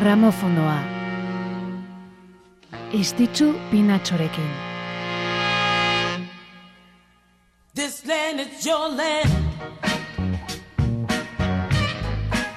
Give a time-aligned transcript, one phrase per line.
[0.00, 0.78] gramofonoa.
[2.92, 4.48] Istitzu pinatxorekin.
[7.74, 9.28] This land is your land.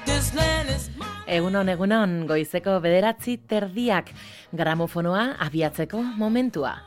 [0.06, 0.90] This land is
[1.28, 4.14] Egunon, egunon, goizeko bederatzi terdiak
[4.56, 6.78] gramofonoa abiatzeko momentua.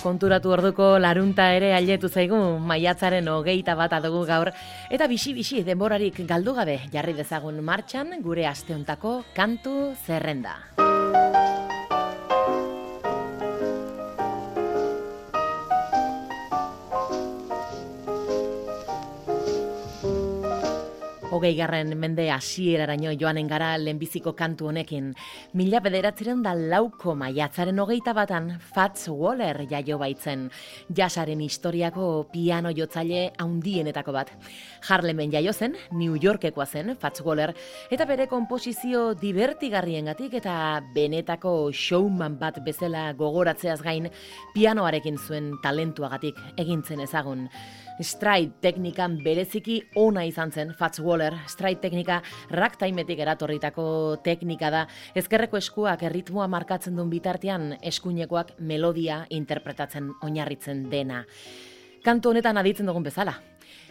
[0.00, 2.38] Konturatu orduko larunta ere ailetu zaigu
[2.70, 4.50] maiatzaren hogeita bat adugu gaur
[4.88, 10.56] eta bisi-bisi denborarik galdu gabe jarri dezagun martxan gure asteontako kantu zerrenda.
[21.30, 25.12] Hogei garren mende hasieraraino joanen gara lehenbiziko kantu honekin.
[25.54, 30.48] Mila bederatzireun da lauko maiatzaren hogeita batan Fats Waller jaio baitzen.
[30.90, 34.32] Jasaren historiako piano jotzaile haundienetako bat.
[34.88, 37.54] Harlemen jaio zen, New Yorkekoa zen Fats Waller,
[37.94, 40.56] eta bere komposizio divertigarriengatik eta
[40.96, 44.10] benetako showman bat bezala gogoratzeaz gain
[44.56, 47.46] pianoarekin zuen talentuagatik egintzen ezagun.
[48.00, 51.19] Stride teknikan bereziki ona izan zen Fats Waller.
[51.48, 53.84] Stride teknika ragtimetik eratorritako
[54.24, 54.86] teknika da.
[55.14, 61.24] Ezkerreko eskuak erritmoa markatzen duen bitartean eskuinekoak melodia interpretatzen oinarritzen dena.
[62.04, 63.34] Kantu honetan aditzen dugun bezala.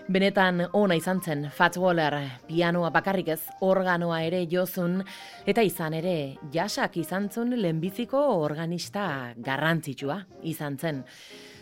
[0.09, 2.15] Benetan ona izan zen Fats Waller
[2.47, 5.03] pianoa bakarrik ez, organoa ere jozun,
[5.45, 6.15] eta izan ere
[6.53, 11.03] jasak izan zuen lehenbiziko organista garrantzitsua izan zen.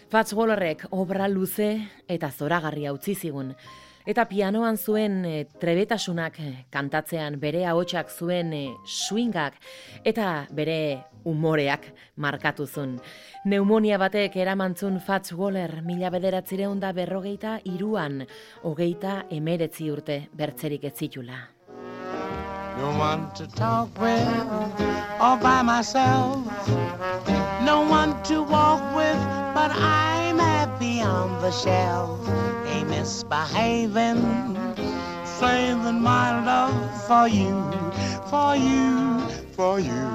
[0.08, 1.74] Fats Wallerrek obra luze
[2.08, 3.52] eta zoragarria utzi zigun.
[4.08, 9.58] Eta pianoan zuen e, trebetasunak e, kantatzean bere ahotsak zuen e, swingak
[10.08, 10.78] eta bere
[11.28, 12.96] umoreak markatu zuen.
[13.46, 18.24] Neumonia batek eramantzun Fats Waller mila bederatzireun da berrogeita iruan,
[18.64, 21.44] hogeita emeretzi urte bertzerik ez zitula.
[22.78, 24.24] No one to talk with
[25.20, 26.46] all by myself.
[27.66, 29.20] No one to walk with,
[29.54, 32.28] but I'm happy on the shelf.
[32.68, 34.22] A misbehaving,
[35.26, 37.56] saving my love for you,
[38.30, 39.20] for you,
[39.54, 40.08] for you,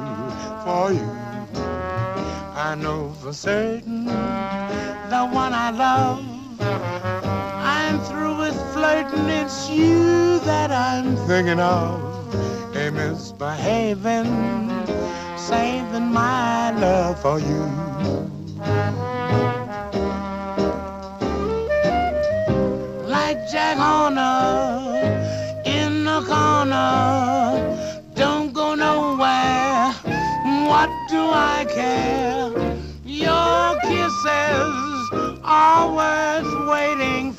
[0.64, 1.10] for you.
[2.54, 6.24] I know for certain the one I love.
[6.60, 12.00] I'm through with flirting, it's you that I'm thinking of.
[12.76, 14.26] A misbehaving,
[15.36, 17.92] saving my love for you.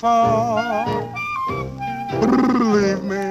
[0.03, 0.59] For.
[2.19, 3.24] Believe me.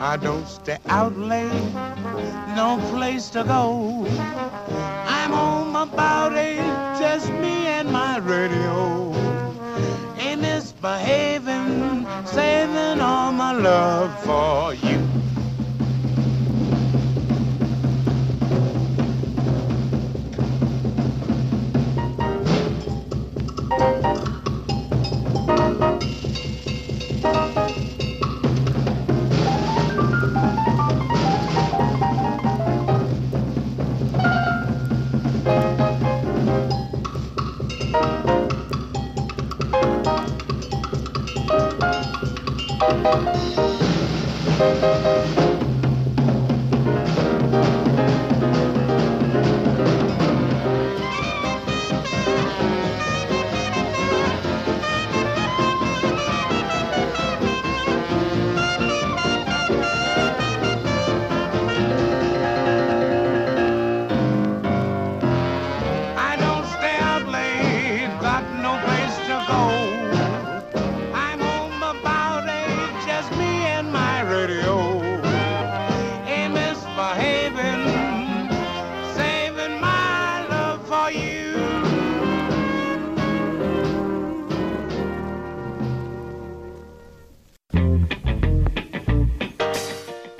[0.00, 1.72] I don't stay out late,
[2.56, 4.04] no place to go.
[5.06, 6.66] I'm home about eight,
[6.98, 9.14] just me and my radio.
[10.18, 15.03] Ain't misbehaving, saving all my love for you.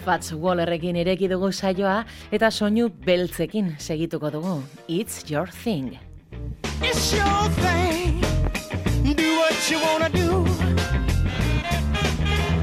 [0.04, 2.04] Fats Wallerrekin ireki dugu saioa
[2.36, 4.58] eta soinu beltzekin segituko dugu.
[4.88, 5.98] It's your thing.
[6.82, 8.20] It's your thing.
[9.16, 10.44] Do what you wanna do.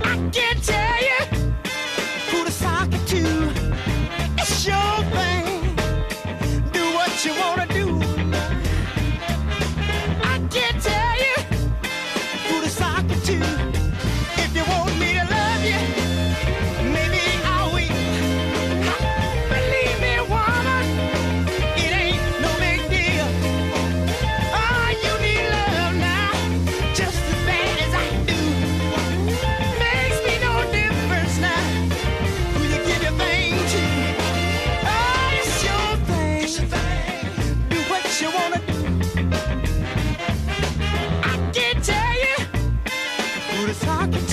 [0.04, 1.21] I can't tell you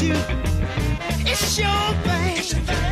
[0.01, 1.67] It's your
[2.05, 2.88] thing.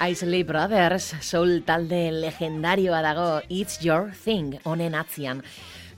[0.00, 5.42] Isley Brothers, soul talde legendarioa dago It's Your Thing honen atzian.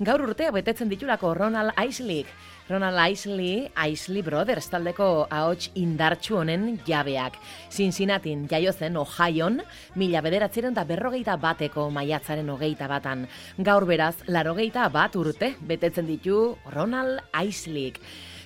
[0.03, 2.25] Gaur urtea betetzen ditulako Ronald Isley.
[2.67, 7.39] Ronald Isley, Isley Brothers taldeko ahots indartsu honen jabeak.
[7.71, 9.61] Cincinnatin jaio zen Ohioan,
[9.95, 13.29] mila bederatzeren da berrogeita bateko maiatzaren hogeita batan.
[13.63, 17.93] Gaur beraz, larogeita bat urte betetzen ditu Ronald Isley.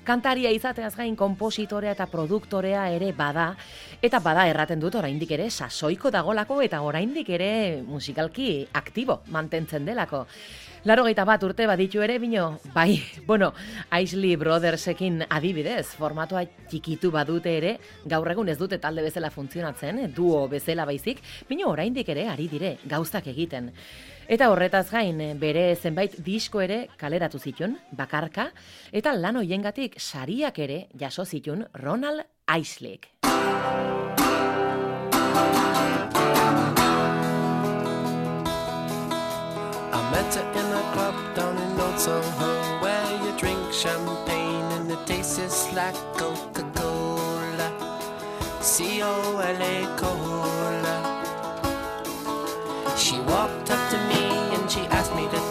[0.06, 3.48] Kantaria izateaz gain konpositorea eta produktorea ere bada,
[3.98, 10.22] eta bada erraten dut oraindik ere sasoiko dagolako eta oraindik ere musikalki aktibo mantentzen delako.
[10.86, 13.52] Laro bat urte baditu ere, bino, bai, bueno,
[14.00, 20.46] Isley Brothersekin adibidez, formatua txikitu badute ere, gaur egun ez dute talde bezala funtzionatzen, duo
[20.46, 21.18] bezala baizik,
[21.48, 23.72] bino oraindik ere ari dire gauzak egiten.
[24.26, 28.48] Eta horretaz gain, bere zenbait disko ere kaleratu zituen, bakarka,
[28.90, 32.98] eta lan hoiengatik sariak ere jaso zituen Ronald Isley.
[39.94, 42.50] I met her in a club down in Old Soho
[42.82, 47.70] where you drink champagne and it tastes like Coca-Cola.
[48.60, 51.15] C-O-L-A Cola.
[53.06, 54.24] She walked up to me
[54.56, 55.45] and she asked me to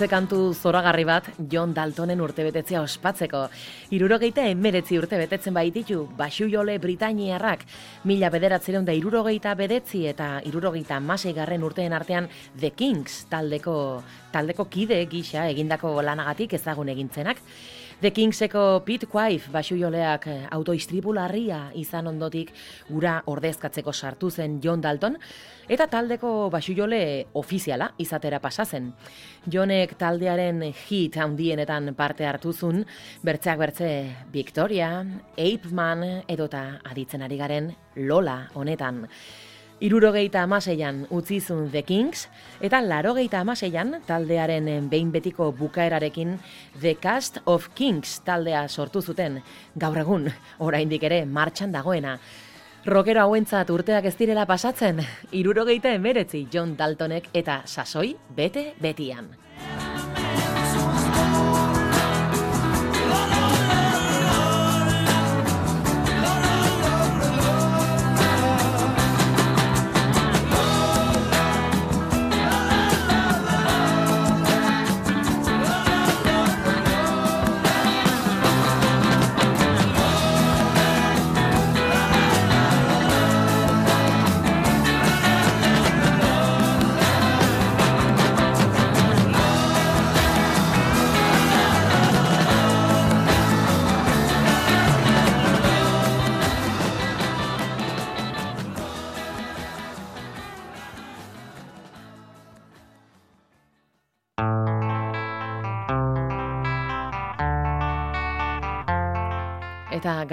[0.00, 3.42] Bertze kantu zoragarri bat John Daltonen urtebetetzea ospatzeko.
[3.92, 7.66] Irurogeita emeretzi urte betetzen baititu, basu jole Britainiarrak,
[8.08, 13.74] mila bederatzeron da irurogeita bedetzi eta irurogeita masei garren urteen artean The Kings taldeko,
[14.32, 17.44] taldeko kide gisa egindako lanagatik ezagun egintzenak.
[18.00, 20.24] The Kingseko Pete Quaife basu joleak
[20.56, 22.48] autoistribu larria izan ondotik
[22.96, 25.18] ura ordezkatzeko sartu zen John Dalton,
[25.68, 28.88] eta taldeko basu jole ofiziala izatera pasazen.
[29.52, 32.86] Jonek taldearen hit handienetan parte hartu zuen,
[33.20, 33.92] bertzeak bertze
[34.32, 35.04] Victoria,
[35.36, 39.04] Ape Man edota aditzen ari garen Lola honetan.
[39.80, 42.26] Irurogeita amaseian utzi zuen The Kings,
[42.60, 46.34] eta larogeita amaseian taldearen behin betiko bukaerarekin
[46.82, 49.40] The Cast of Kings taldea sortu zuten,
[49.80, 52.18] gaur egun, oraindik ere martxan dagoena.
[52.84, 55.00] Rockero hauentzat urteak ez direla pasatzen,
[55.32, 59.32] irurogeita emeretzi John Daltonek eta sasoi bete betian.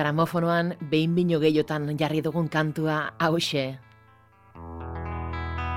[0.07, 3.75] Gramofonoan behin bino gehiotan jarri dugun kantua hause.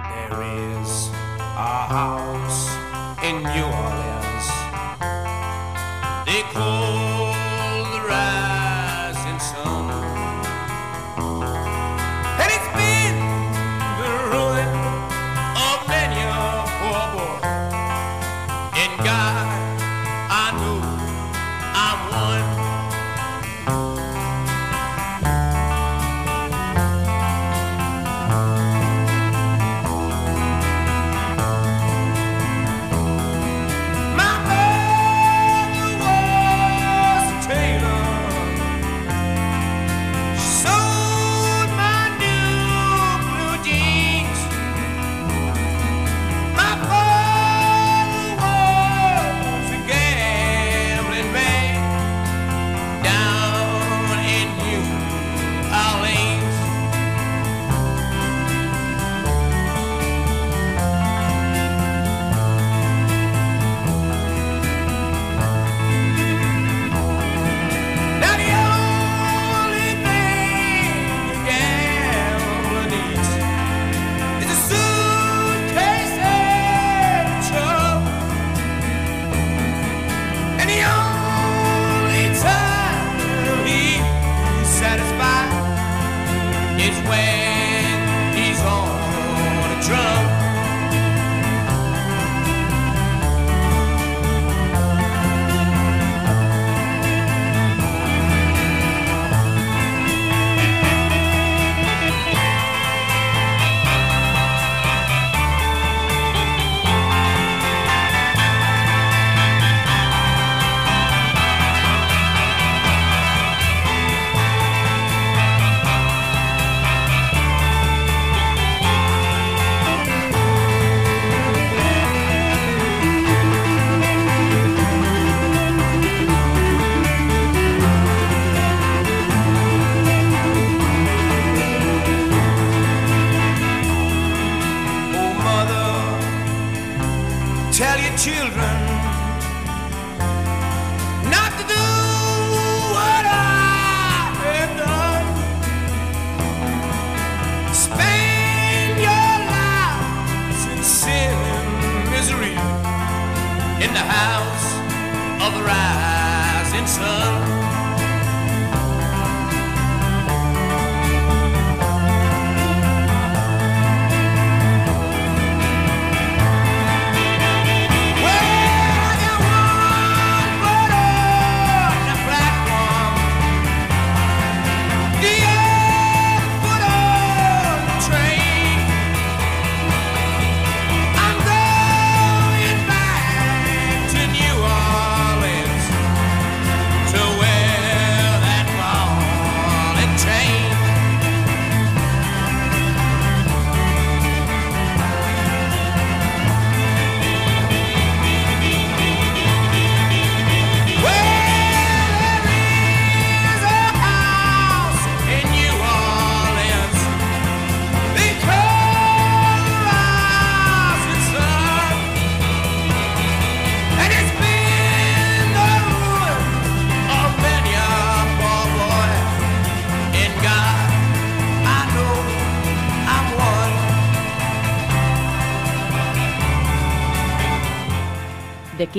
[0.07, 1.11] There is
[1.59, 2.71] a house
[3.27, 4.47] in New Orleans.
[6.31, 7.20] They call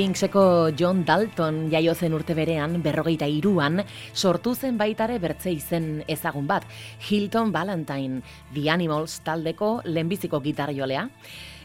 [0.01, 3.84] Kingseko John Dalton jaio zen urte berean, berrogeita iruan,
[4.17, 6.65] sortu zen baitare bertze izen ezagun bat,
[7.05, 8.24] Hilton Valentine,
[8.55, 11.05] The Animals taldeko lehenbiziko gitarjolea.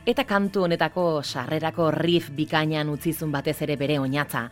[0.07, 4.45] Eta kantu honetako sarrerako riff bikainan utzizun batez ere bere oinatza.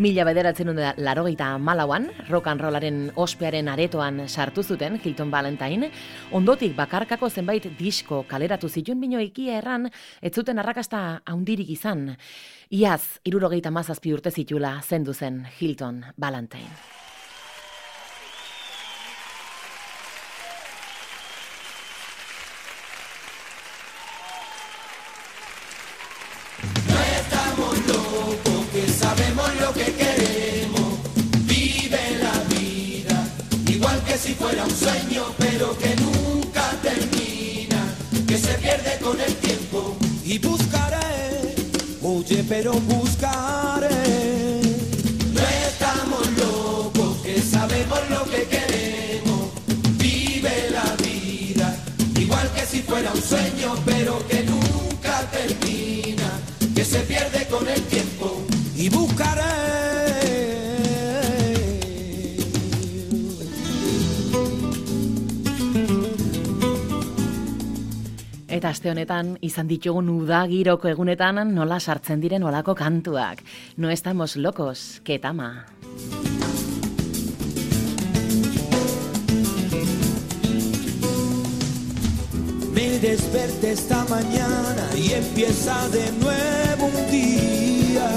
[0.00, 5.90] Mila bederatzen da larogeita malauan, rock and rollaren ospearen aretoan sartu zuten Hilton Valentine,
[6.32, 9.90] ondotik bakarkako zenbait disko kaleratu zituen bino ikia erran,
[10.22, 12.14] ez zuten arrakasta haundirik izan.
[12.72, 17.03] Iaz, irurogeita mazazpi urte zitula zendu zen Hilton Valentine.
[42.34, 43.88] siempre lo buscaré.
[45.32, 49.50] No estamos locos, que sabemos lo que queremos.
[49.98, 51.76] Vive la vida,
[52.18, 53.93] igual que si fuera un sueño.
[68.74, 73.44] Aste honetan izan ditugun udagiroko egunetan nola sartzen diren olako kantuak.
[73.76, 75.66] No estamos locos, ketama.
[82.74, 88.10] Me desperté esta mañana y empieza de nuevo un día.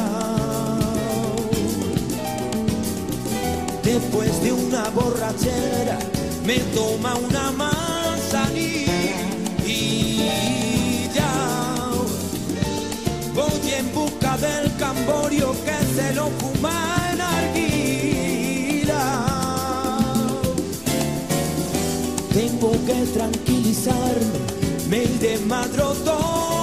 [3.83, 5.99] Después de una borrachera
[6.48, 8.86] me toma una manzanilla.
[13.77, 19.03] En busca del camborio que se lo fuma en arguila.
[22.33, 24.40] Tengo que tranquilizarme,
[24.90, 26.56] me desmadro todos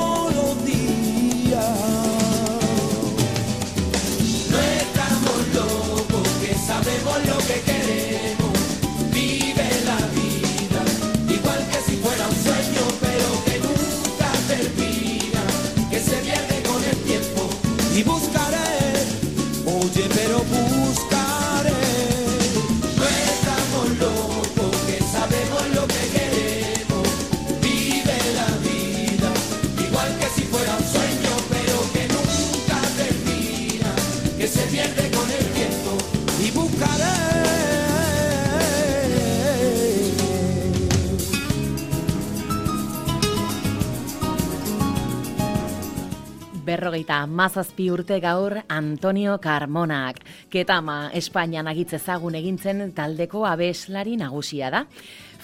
[46.64, 50.22] Berrogeita mazazpi urte gaur Antonio Carmonak.
[50.48, 54.84] Ketama Espainian agitze ezagun egintzen taldeko abeslari nagusia da.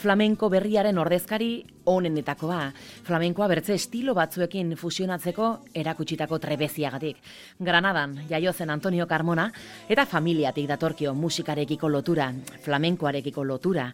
[0.00, 1.50] Flamenko berriaren ordezkari
[1.92, 2.70] onenetakoa.
[3.04, 7.20] Flamenkoa bertze estilo batzuekin fusionatzeko erakutsitako trebeziagatik.
[7.60, 9.50] Granadan jaio zen Antonio Carmona
[9.88, 12.32] eta familiatik datorkio musikarekiko lotura,
[12.64, 13.90] flamenkoarekiko lotura.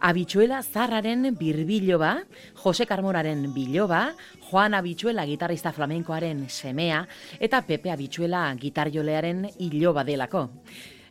[0.00, 4.14] Abitxuela Zarraren birbiloba, Jose Carmonaren biloba,
[4.50, 7.06] Juan Abitxuela gitarrista flamenkoaren semea
[7.40, 10.50] eta Pepe Abitxuela gitarjolearen iloba delako.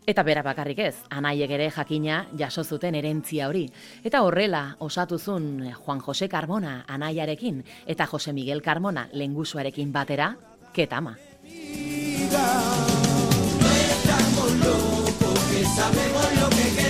[0.05, 3.69] Eta bera bakarrik ez, anaiek ere jakina jaso zuten erentzia hori.
[4.03, 10.35] Eta horrela osatu zuen Juan Jose Carmona anaiarekin eta Jose Miguel Carmona lengusuarekin batera,
[10.73, 11.17] ketama.
[13.93, 16.82] Estamos locos, que sabemos lo que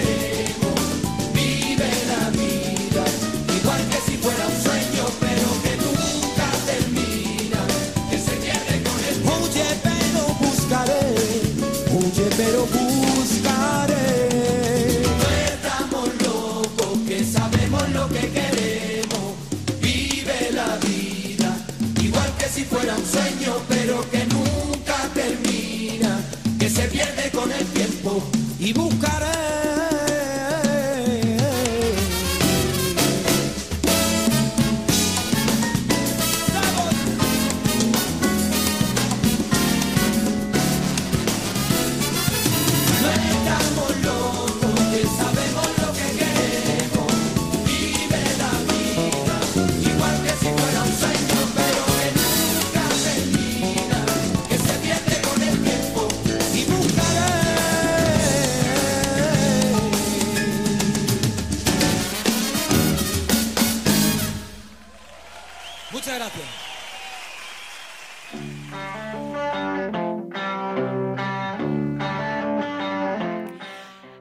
[66.24, 66.48] gracias.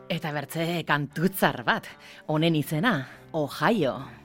[0.09, 1.87] Eta bertze kantutzar bat,
[2.27, 4.22] honen izena, Ohio.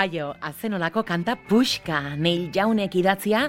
[0.00, 3.42] Ohio azenolako kanta puxka Neil Jaunek idatzia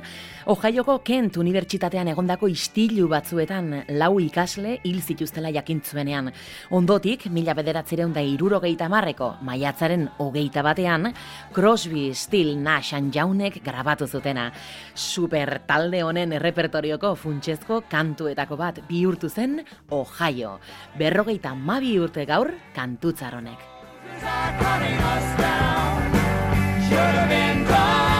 [0.52, 6.28] Ohioko Kent Unibertsitatean egondako istilu batzuetan lau ikasle hil zituztela jakintzuenean.
[6.76, 11.14] Ondotik, mila bederatzireun da irurogeita marreko, maiatzaren hogeita batean,
[11.56, 14.52] Crosby, Still, Nash Jaunek grabatu zutena.
[14.94, 20.58] Super talde honen repertorioko funtsezko kantuetako bat bihurtu zen Ohio.
[21.00, 23.72] Berrogeita mabi urte gaur kantutzaronek.
[24.22, 26.31] running us down.
[26.92, 28.11] should have been gone.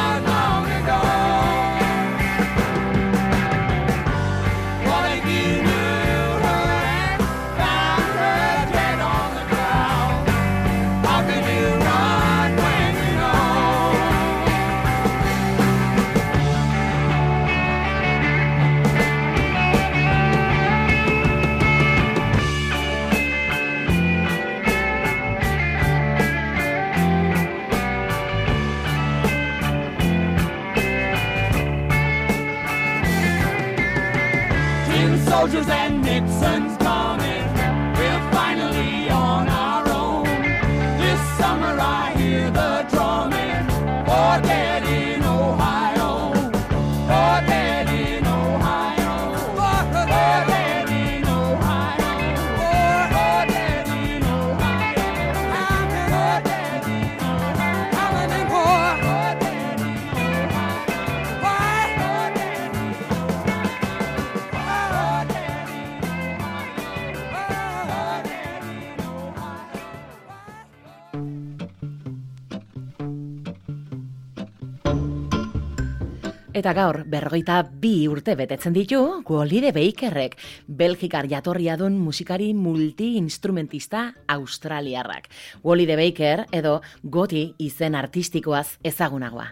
[76.62, 80.36] eta gaur bergoita bi urte betetzen ditu Gualide Bakerrek,
[80.68, 85.30] Belgikar jatorria duen musikari multiinstrumentista australiarrak.
[85.64, 89.48] Gualide Baker edo goti izen artistikoaz ezagunagoa.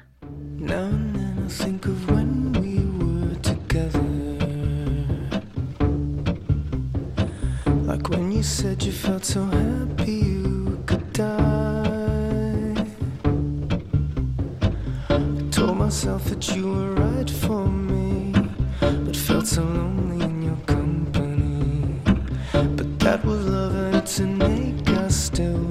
[7.89, 11.48] Like when you said you felt so happy you could die
[15.89, 18.31] myself that you were right for me,
[18.79, 21.99] but felt so lonely in your company.
[22.53, 25.68] But that was love, and to make us still.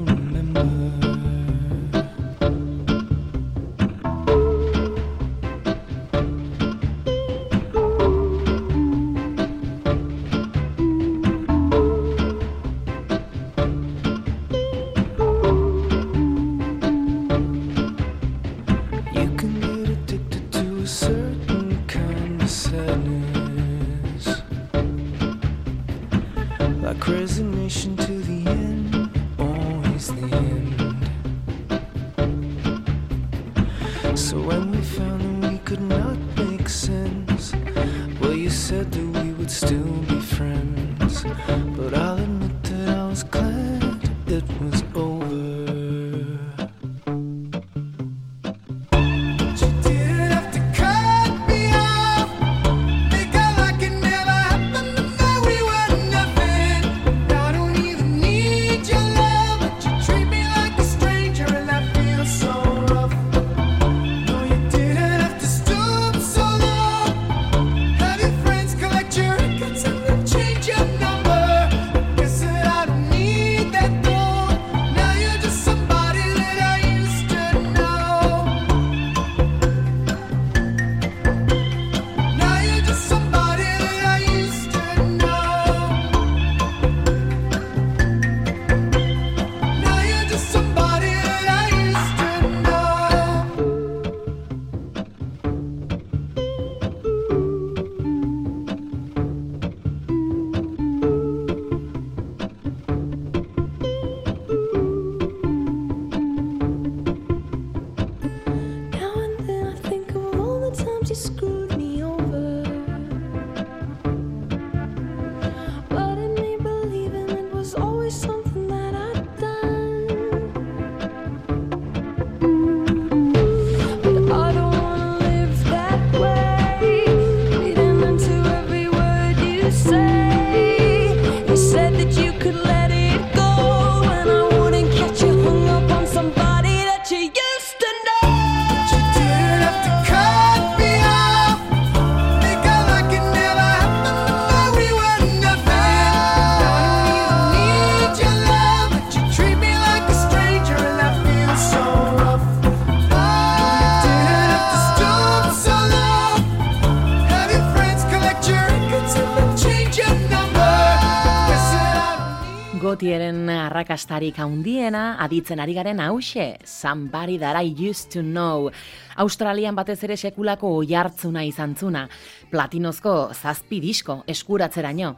[164.08, 168.70] Arrakastarik handiena aditzen ari garen hause, Somebody That I Used To Know.
[169.18, 172.06] Australian batez ere sekulako oihartzuna izan zuna,
[172.50, 175.14] platinozko zazpi disko eskuratzeraino.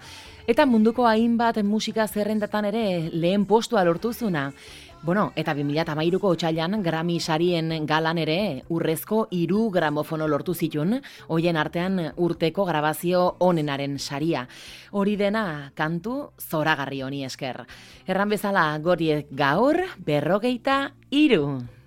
[0.49, 4.51] Eta munduko hainbat musika zerrendatan ere lehen postua lortuzuna.
[5.03, 12.13] Bueno, eta 2008ko otxailan Grammy sarien galan ere urrezko iru gramofono lortu zitun, hoien artean
[12.17, 14.47] urteko grabazio onenaren saria.
[14.93, 17.65] Hori dena kantu zoragarri honi esker.
[18.07, 21.80] Erran bezala goriek gaur berrogeita iru.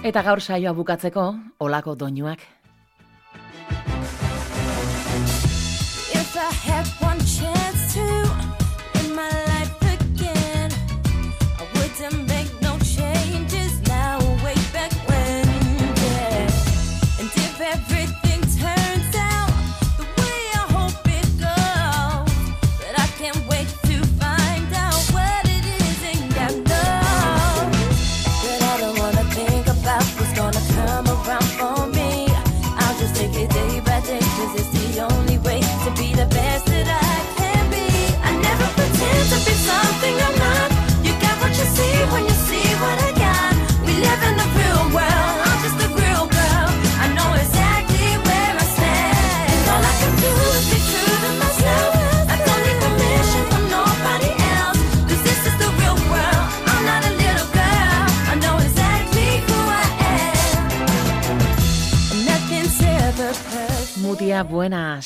[0.00, 1.22] Eta gaur saioa bukatzeko,
[1.60, 2.40] olako doinuak.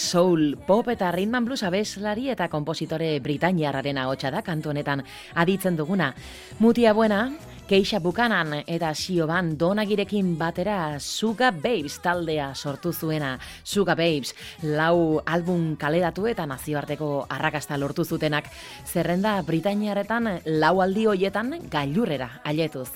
[0.05, 5.03] Soul, pop eta rhythm and blues abeslari eta kompositore britainiarraren ahotsa da kantu honetan
[5.35, 6.13] aditzen duguna.
[6.61, 7.33] Mutia buena,
[7.65, 13.39] Keisha Bukanan eta Sioban Donagirekin batera Suga Babes taldea sortu zuena.
[13.65, 18.53] Suga Babes, lau album kaleratu eta nazioarteko arrakasta lortu zutenak.
[18.85, 22.91] Zerrenda Britainiarretan lau aldi hoietan gailurrera ailetuz.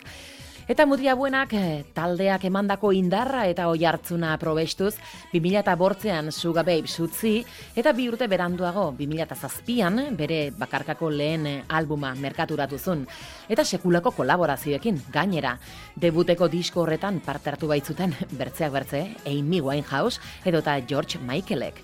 [0.68, 4.98] Eta mutia buenak eh, taldeak emandako indarra eta oi hartzuna probestuz,
[5.32, 7.38] 2008an Suga Babes utzi,
[7.72, 13.06] eta bi urte beranduago, 2007an, bere bakarkako lehen eh, albuma merkaturatu zuen.
[13.48, 15.54] Eta sekulako kolaborazioekin, gainera,
[15.96, 18.12] debuteko disko horretan parte hartu baitzuten,
[18.44, 21.80] bertzeak bertze, Amy Winehouse edota George Michaelek.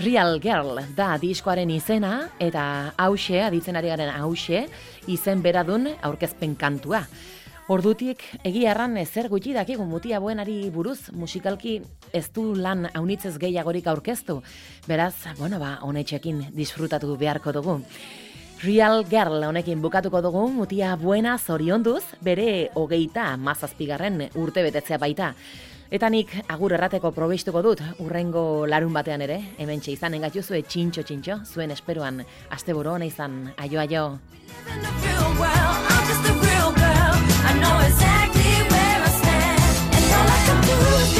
[0.00, 2.62] Real Girl da diskoaren izena eta
[2.98, 4.64] hause, aditzen ari garen hause,
[5.06, 7.04] izen beradun aurkezpen kantua.
[7.70, 11.76] Ordutik egia erran ezer gutxi dakigu mutia buenari buruz musikalki
[12.10, 14.40] ez du lan haunitzez gehiagorik aurkeztu.
[14.88, 17.76] Beraz, bueno ba, honetxekin disfrutatu beharko dugu.
[18.64, 25.30] Real Girl honekin bukatuko dugu mutia buena zorionduz, bere hogeita mazazpigarren urte betetzea baita.
[25.94, 31.38] Eta nik agur errateko probestuko dut, urrengo larun batean ere, hemen izan engatuzue txintxo txintxo,
[31.46, 34.04] zuen esperoan, asteburu hona izan, aio aio.
[37.60, 41.19] know exactly where I stand, and all I can do is.